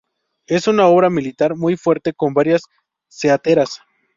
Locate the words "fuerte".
1.77-2.11